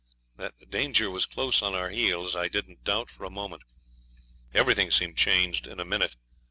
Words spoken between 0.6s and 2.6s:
danger was close at our heels I